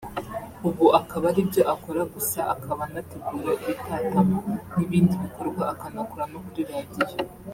ubu 0.67 0.85
akaba 0.99 1.25
aribyo 1.31 1.61
akora 1.73 2.01
gusa 2.13 2.39
akaba 2.53 2.81
anategura 2.89 3.51
ibitatamo 3.61 4.37
n’ibindi 4.75 5.13
bikorwa 5.23 5.63
akanakora 5.73 6.23
no 6.31 6.39
kuri 6.45 6.61
radiyo 6.71 7.07